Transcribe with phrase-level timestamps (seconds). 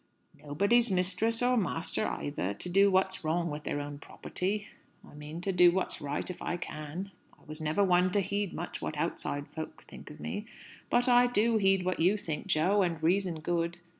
[0.43, 4.67] "Nobody's mistress, or master either, to do what's wrong with their own property.
[5.07, 7.11] I mean to do what's right if I can.
[7.39, 10.47] I was never one to heed much what outside folks think of me;
[10.89, 13.77] but I do heed what you think, Jo, and reason good.